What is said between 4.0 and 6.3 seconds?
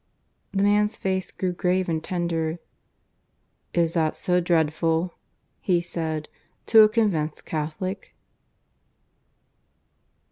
so dreadful," he said,